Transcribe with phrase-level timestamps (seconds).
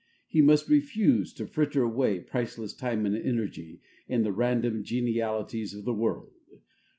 [0.27, 5.85] He must refuse to fritter away priceless time and energy in the random genialities of
[5.85, 6.33] the world.